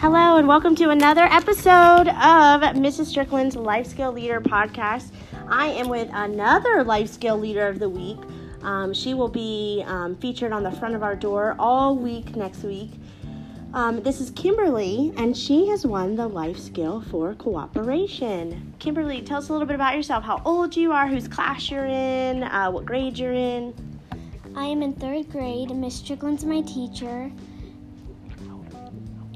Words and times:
Hello, 0.00 0.36
and 0.36 0.46
welcome 0.46 0.76
to 0.76 0.90
another 0.90 1.24
episode 1.24 2.06
of 2.06 2.62
Mrs. 2.76 3.06
Strickland's 3.06 3.56
Life 3.56 3.88
Skill 3.88 4.12
Leader 4.12 4.40
podcast. 4.40 5.10
I 5.48 5.66
am 5.70 5.88
with 5.88 6.08
another 6.12 6.84
Life 6.84 7.08
Skill 7.10 7.36
Leader 7.36 7.66
of 7.66 7.80
the 7.80 7.88
Week. 7.88 8.16
Um, 8.62 8.94
she 8.94 9.12
will 9.14 9.28
be 9.28 9.82
um, 9.88 10.14
featured 10.14 10.52
on 10.52 10.62
the 10.62 10.70
front 10.70 10.94
of 10.94 11.02
our 11.02 11.16
door 11.16 11.56
all 11.58 11.96
week 11.96 12.36
next 12.36 12.62
week. 12.62 12.92
Um, 13.74 14.00
this 14.04 14.20
is 14.20 14.30
Kimberly, 14.30 15.12
and 15.16 15.36
she 15.36 15.66
has 15.66 15.84
won 15.84 16.14
the 16.14 16.28
Life 16.28 16.60
Skill 16.60 17.00
for 17.10 17.34
Cooperation. 17.34 18.74
Kimberly, 18.78 19.20
tell 19.22 19.38
us 19.38 19.48
a 19.48 19.52
little 19.52 19.66
bit 19.66 19.74
about 19.74 19.96
yourself 19.96 20.22
how 20.22 20.40
old 20.44 20.76
you 20.76 20.92
are, 20.92 21.08
whose 21.08 21.26
class 21.26 21.72
you're 21.72 21.86
in, 21.86 22.44
uh, 22.44 22.70
what 22.70 22.86
grade 22.86 23.18
you're 23.18 23.32
in. 23.32 23.74
I 24.54 24.64
am 24.66 24.80
in 24.80 24.92
third 24.92 25.28
grade. 25.32 25.72
and 25.72 25.80
Miss 25.80 25.96
Strickland's 25.96 26.44
my 26.44 26.60
teacher, 26.60 27.32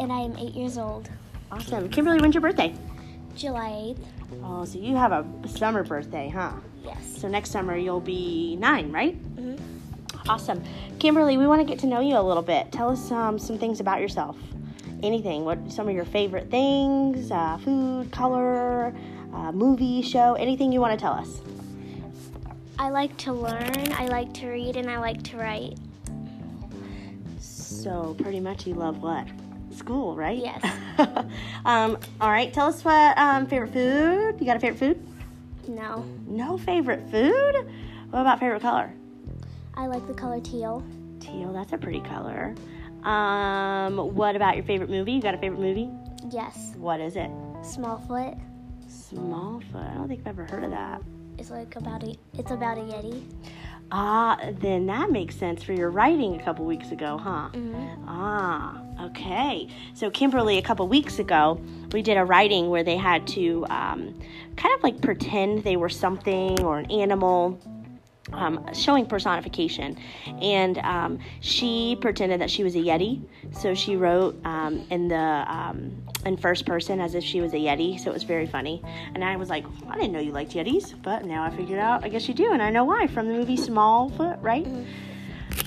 and 0.02 0.12
I 0.12 0.20
am 0.20 0.36
eight 0.36 0.54
years 0.54 0.78
old. 0.78 1.08
Awesome. 1.50 1.88
Kimberly, 1.88 2.20
when's 2.20 2.34
your 2.34 2.40
birthday? 2.40 2.74
July 3.36 3.94
8th. 3.96 4.04
Oh, 4.42 4.64
so 4.64 4.78
you 4.78 4.96
have 4.96 5.12
a 5.12 5.48
summer 5.48 5.84
birthday, 5.84 6.28
huh? 6.28 6.52
Yes. 6.84 7.18
So 7.20 7.28
next 7.28 7.50
summer 7.50 7.76
you'll 7.76 8.00
be 8.00 8.56
nine, 8.56 8.90
right? 8.90 9.16
Mhm. 9.36 9.60
Awesome. 10.28 10.62
Kimberly, 10.98 11.36
we 11.36 11.46
want 11.46 11.60
to 11.60 11.64
get 11.66 11.78
to 11.80 11.86
know 11.86 12.00
you 12.00 12.16
a 12.16 12.22
little 12.22 12.42
bit. 12.42 12.72
Tell 12.72 12.90
us 12.90 13.10
um, 13.10 13.38
some 13.38 13.58
things 13.58 13.80
about 13.80 14.00
yourself. 14.00 14.36
Anything. 15.02 15.44
What 15.44 15.70
some 15.70 15.88
of 15.88 15.94
your 15.94 16.04
favorite 16.04 16.50
things? 16.50 17.30
Uh, 17.30 17.58
food, 17.58 18.10
color, 18.12 18.94
uh, 19.32 19.52
movie, 19.52 20.02
show. 20.02 20.34
Anything 20.34 20.72
you 20.72 20.80
want 20.80 20.98
to 20.98 21.02
tell 21.02 21.12
us? 21.12 21.40
I 22.78 22.90
like 22.90 23.16
to 23.18 23.32
learn, 23.32 23.92
I 23.92 24.06
like 24.06 24.32
to 24.34 24.48
read, 24.48 24.76
and 24.76 24.90
I 24.90 24.98
like 24.98 25.22
to 25.24 25.36
write. 25.36 25.76
So 27.38 28.14
pretty 28.20 28.40
much 28.40 28.66
you 28.66 28.74
love 28.74 29.02
what? 29.02 29.26
School, 29.82 30.14
right? 30.14 30.38
Yes. 30.38 30.64
um, 31.64 31.98
all 32.20 32.30
right. 32.30 32.52
Tell 32.52 32.68
us 32.68 32.84
what 32.84 33.18
um, 33.18 33.48
favorite 33.48 33.72
food. 33.72 34.36
You 34.38 34.46
got 34.46 34.56
a 34.56 34.60
favorite 34.60 34.78
food? 34.78 35.06
No. 35.66 36.04
No 36.28 36.56
favorite 36.56 37.10
food. 37.10 37.66
What 38.10 38.20
about 38.20 38.38
favorite 38.38 38.62
color? 38.62 38.92
I 39.74 39.86
like 39.86 40.06
the 40.06 40.14
color 40.14 40.40
teal. 40.40 40.84
Teal. 41.18 41.52
That's 41.52 41.72
a 41.72 41.78
pretty 41.78 42.00
color. 42.00 42.54
Um, 43.02 44.14
what 44.14 44.36
about 44.36 44.54
your 44.54 44.64
favorite 44.64 44.88
movie? 44.88 45.12
You 45.14 45.20
got 45.20 45.34
a 45.34 45.38
favorite 45.38 45.60
movie? 45.60 45.90
Yes. 46.30 46.74
What 46.76 47.00
is 47.00 47.16
it? 47.16 47.30
Smallfoot. 47.62 48.40
Smallfoot. 48.86 49.90
I 49.90 49.94
don't 49.94 50.06
think 50.06 50.20
I've 50.20 50.28
ever 50.28 50.44
heard 50.44 50.62
of 50.62 50.70
that. 50.70 51.02
It's 51.38 51.50
like 51.50 51.74
about 51.74 52.04
a 52.04 52.14
it's 52.38 52.52
about 52.52 52.78
a 52.78 52.82
yeti. 52.82 53.24
Ah, 53.94 54.38
then 54.60 54.86
that 54.86 55.10
makes 55.10 55.36
sense 55.36 55.62
for 55.62 55.74
your 55.74 55.90
writing 55.90 56.40
a 56.40 56.42
couple 56.42 56.64
weeks 56.64 56.92
ago, 56.92 57.18
huh? 57.18 57.50
Mhm. 57.52 57.98
Ah, 58.08 58.80
okay. 59.02 59.68
So, 59.92 60.10
Kimberly, 60.10 60.56
a 60.56 60.62
couple 60.62 60.88
weeks 60.88 61.18
ago, 61.18 61.60
we 61.92 62.00
did 62.00 62.16
a 62.16 62.24
writing 62.24 62.70
where 62.70 62.82
they 62.82 62.96
had 62.96 63.26
to 63.28 63.66
um, 63.68 64.14
kind 64.56 64.74
of 64.74 64.82
like 64.82 65.02
pretend 65.02 65.62
they 65.62 65.76
were 65.76 65.90
something 65.90 66.62
or 66.64 66.78
an 66.78 66.90
animal. 66.90 67.58
Um, 68.32 68.72
showing 68.72 69.06
personification, 69.06 69.98
and 70.40 70.78
um, 70.78 71.18
she 71.40 71.98
pretended 72.00 72.40
that 72.40 72.50
she 72.50 72.62
was 72.62 72.76
a 72.76 72.78
yeti. 72.78 73.20
So 73.50 73.74
she 73.74 73.96
wrote 73.96 74.40
um, 74.46 74.86
in 74.90 75.08
the 75.08 75.16
um, 75.16 75.92
in 76.24 76.36
first 76.36 76.64
person 76.64 77.00
as 77.00 77.16
if 77.16 77.24
she 77.24 77.40
was 77.40 77.52
a 77.52 77.56
yeti. 77.56 77.98
So 77.98 78.10
it 78.10 78.14
was 78.14 78.22
very 78.22 78.46
funny. 78.46 78.80
And 79.14 79.24
I 79.24 79.36
was 79.36 79.50
like, 79.50 79.64
I 79.88 79.96
didn't 79.96 80.12
know 80.12 80.20
you 80.20 80.30
liked 80.30 80.52
yetis, 80.52 80.94
but 81.02 81.24
now 81.24 81.42
I 81.42 81.50
figured 81.50 81.80
out. 81.80 82.04
I 82.04 82.08
guess 82.08 82.28
you 82.28 82.34
do, 82.34 82.52
and 82.52 82.62
I 82.62 82.70
know 82.70 82.84
why 82.84 83.08
from 83.08 83.26
the 83.26 83.34
movie 83.34 83.56
Smallfoot, 83.56 84.40
right? 84.40 84.66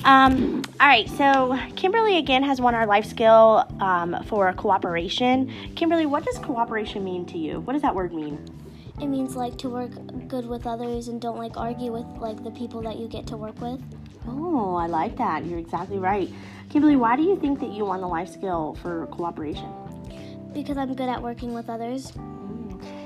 Um, 0.04 0.64
all 0.80 0.88
right, 0.88 1.10
so 1.10 1.58
Kimberly 1.76 2.18
again 2.18 2.44
has 2.44 2.62
won 2.62 2.74
our 2.74 2.86
life 2.86 3.06
skill 3.06 3.66
um, 3.80 4.24
for 4.28 4.52
cooperation. 4.54 5.52
Kimberly, 5.76 6.06
what 6.06 6.24
does 6.24 6.40
cooperation 6.40 7.04
mean 7.04 7.26
to 7.28 7.38
you? 7.38 7.60
What 7.60 7.74
does 7.74 7.82
that 7.82 7.96
word 7.96 8.14
mean? 8.14 8.65
It 9.02 9.08
means 9.08 9.36
like 9.36 9.58
to 9.58 9.70
work 9.70 9.92
good 10.28 10.46
with 10.46 10.66
others 10.66 11.10
and 11.10 11.20
don't 11.20 11.38
like 11.38 11.58
argue 11.58 11.92
with 11.92 12.06
like 12.18 12.44
the 12.44 12.52
people 12.52 12.82
that 12.84 12.98
you 12.98 13.08
get 13.08 13.28
to 13.28 13.38
work 13.38 13.60
with. 13.60 13.82
Oh, 14.28 14.76
I 14.76 14.88
like 14.88 15.18
that. 15.18 15.46
You're 15.46 15.60
exactly 15.60 16.00
right. 16.00 16.30
Kimberly, 16.70 16.96
why 16.96 17.16
do 17.16 17.24
you 17.24 17.38
think 17.38 17.60
that 17.60 17.72
you 17.72 17.86
won 17.86 18.02
the 18.02 18.08
life 18.08 18.30
skill 18.30 18.78
for 18.82 19.08
cooperation? 19.08 19.72
Because 20.54 20.78
I'm 20.78 20.96
good 20.96 21.10
at 21.10 21.22
working 21.22 21.54
with 21.54 21.70
others. 21.70 22.14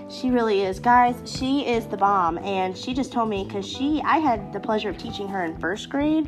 She 0.10 0.32
really 0.32 0.62
is, 0.62 0.80
guys. 0.80 1.16
She 1.26 1.68
is 1.68 1.86
the 1.86 1.98
bomb, 1.98 2.38
and 2.40 2.76
she 2.76 2.94
just 2.94 3.12
told 3.12 3.30
me 3.30 3.44
because 3.44 3.68
she, 3.68 4.02
I 4.04 4.18
had 4.18 4.52
the 4.54 4.60
pleasure 4.60 4.90
of 4.90 4.98
teaching 4.98 5.28
her 5.28 5.44
in 5.44 5.60
first 5.60 5.90
grade, 5.90 6.28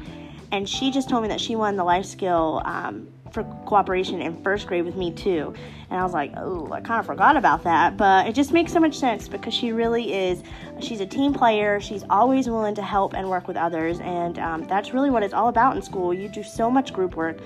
and 0.52 0.68
she 0.70 0.92
just 0.92 1.10
told 1.10 1.24
me 1.24 1.30
that 1.30 1.42
she 1.42 1.56
won 1.56 1.76
the 1.76 1.84
life 1.84 2.06
skill 2.06 2.62
um, 2.66 3.08
for 3.32 3.44
cooperation 3.66 4.22
in 4.22 4.42
first 4.44 4.68
grade 4.68 4.86
with 4.86 4.96
me 4.96 5.12
too. 5.12 5.54
And 5.90 6.00
I 6.00 6.04
was 6.04 6.14
like, 6.14 6.34
oh, 6.38 6.72
I 6.72 6.82
kind 6.82 7.00
of 7.00 7.06
forgot 7.06 7.36
about 7.36 7.64
that, 7.64 7.98
but 7.98 8.28
it 8.28 8.36
just 8.36 8.52
makes 8.52 8.72
so 8.72 8.80
much 8.80 8.98
sense 8.98 9.28
because 9.28 9.54
she 9.54 9.72
really 9.72 10.14
is. 10.14 10.44
She's 10.80 11.02
a 11.02 11.06
team 11.06 11.34
player. 11.34 11.80
She's 11.80 12.04
always 12.10 12.48
willing 12.50 12.76
to 12.76 12.82
help 12.82 13.14
and 13.14 13.30
work 13.30 13.48
with 13.48 13.58
others, 13.58 14.00
and 14.00 14.38
um, 14.40 14.64
that's 14.68 14.94
really 14.94 15.10
what 15.10 15.24
it's 15.24 15.34
all 15.34 15.48
about 15.48 15.76
in 15.76 15.82
school. 15.82 16.14
You 16.14 16.30
do 16.30 16.44
so 16.44 16.70
much 16.70 16.94
group 16.94 17.16
work. 17.16 17.40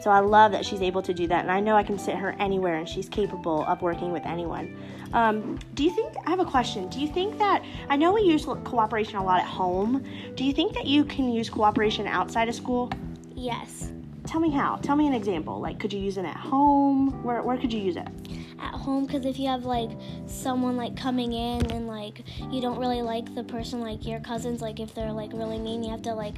So 0.00 0.10
I 0.10 0.20
love 0.20 0.52
that 0.52 0.64
she's 0.64 0.80
able 0.80 1.02
to 1.02 1.12
do 1.12 1.26
that, 1.26 1.42
and 1.42 1.50
I 1.50 1.60
know 1.60 1.76
I 1.76 1.82
can 1.82 1.98
sit 1.98 2.16
her 2.16 2.34
anywhere, 2.38 2.76
and 2.76 2.88
she's 2.88 3.06
capable 3.08 3.64
of 3.66 3.82
working 3.82 4.12
with 4.12 4.24
anyone. 4.24 4.74
Um, 5.12 5.58
do 5.74 5.84
you 5.84 5.90
think? 5.90 6.14
I 6.24 6.30
have 6.30 6.40
a 6.40 6.44
question. 6.44 6.88
Do 6.88 7.00
you 7.00 7.08
think 7.08 7.38
that 7.38 7.62
I 7.90 7.96
know 7.96 8.12
we 8.14 8.22
use 8.22 8.46
cooperation 8.46 9.16
a 9.16 9.24
lot 9.24 9.40
at 9.40 9.46
home? 9.46 10.04
Do 10.36 10.44
you 10.44 10.54
think 10.54 10.72
that 10.72 10.86
you 10.86 11.04
can 11.04 11.30
use 11.30 11.50
cooperation 11.50 12.06
outside 12.06 12.48
of 12.48 12.54
school? 12.54 12.90
Yes. 13.34 13.92
Tell 14.30 14.38
me 14.38 14.50
how. 14.50 14.76
Tell 14.76 14.94
me 14.94 15.08
an 15.08 15.12
example. 15.12 15.60
Like, 15.60 15.80
could 15.80 15.92
you 15.92 15.98
use 15.98 16.16
it 16.16 16.24
at 16.24 16.36
home? 16.36 17.20
Where 17.24 17.42
Where 17.42 17.56
could 17.56 17.72
you 17.72 17.80
use 17.80 17.96
it? 17.96 18.06
at 18.62 18.74
home 18.74 19.06
because 19.06 19.24
if 19.24 19.38
you 19.38 19.48
have 19.48 19.64
like 19.64 19.88
someone 20.26 20.76
like 20.76 20.94
coming 20.94 21.32
in 21.32 21.64
and 21.72 21.86
like 21.88 22.22
you 22.50 22.60
don't 22.60 22.78
really 22.78 23.00
like 23.00 23.34
the 23.34 23.42
person 23.42 23.80
like 23.80 24.04
your 24.06 24.20
cousins 24.20 24.60
like 24.60 24.78
if 24.78 24.94
they're 24.94 25.10
like 25.12 25.30
really 25.32 25.58
mean 25.58 25.82
you 25.82 25.90
have 25.90 26.02
to 26.02 26.12
like 26.12 26.34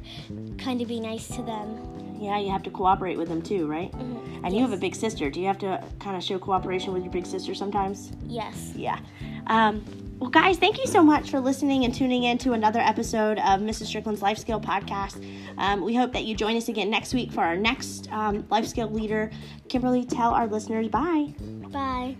kind 0.57 0.81
of 0.81 0.87
be 0.87 1.01
nice 1.01 1.27
to 1.27 1.41
them 1.41 1.77
Yeah, 2.17 2.39
you 2.39 2.49
have 2.49 2.63
to 2.63 2.69
cooperate 2.71 3.17
with 3.17 3.27
them 3.27 3.41
too, 3.41 3.67
right? 3.67 3.91
Mhm. 3.91 4.45
And 4.45 4.55
you 4.55 4.61
have 4.61 4.71
a 4.71 4.77
big 4.77 4.95
sister. 4.95 5.29
Do 5.29 5.41
you 5.41 5.47
have 5.47 5.57
to 5.59 5.83
kind 5.99 6.15
of 6.15 6.23
show 6.23 6.39
cooperation 6.39 6.93
with 6.93 7.03
your 7.03 7.11
big 7.11 7.25
sister 7.25 7.53
sometimes? 7.53 8.13
yes 8.25 8.71
Yeah. 8.75 8.99
Um, 9.47 9.83
well, 10.23 10.29
guys, 10.29 10.57
thank 10.57 10.77
you 10.77 10.87
so 10.87 11.03
much 11.03 11.29
for 11.29 11.41
listening 11.41 11.83
and 11.83 11.93
tuning 11.93 12.23
in 12.23 12.37
to 12.37 12.53
another 12.53 12.79
episode 12.79 13.39
of 13.39 13.59
Mrs. 13.59 13.87
Strickland's 13.87 14.21
Life 14.21 14.37
Skill 14.37 14.61
Podcast. 14.61 15.21
Um, 15.57 15.83
we 15.83 15.93
hope 15.93 16.13
that 16.13 16.23
you 16.23 16.33
join 16.33 16.55
us 16.55 16.69
again 16.69 16.89
next 16.89 17.13
week 17.13 17.29
for 17.29 17.41
our 17.41 17.57
next 17.57 18.09
um, 18.09 18.47
Life 18.49 18.65
Skill 18.65 18.89
leader. 18.89 19.29
Kimberly, 19.67 20.05
tell 20.05 20.33
our 20.33 20.47
listeners 20.47 20.87
bye. 20.87 21.35
bye 21.73 22.15